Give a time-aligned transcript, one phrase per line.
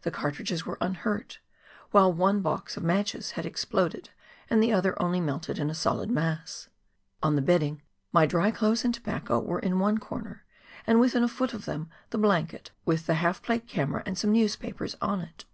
[0.00, 1.38] The cartridges were unhurt,
[1.92, 4.10] while one box of matches had exploded
[4.50, 6.68] and the other only melted in a solid mass.
[7.22, 10.44] On the bedding my dry clothes and tobacco were in one corner,
[10.84, 14.32] and within a foot of them the blanket, with the half plate camera and some
[14.32, 15.44] newspapers on it.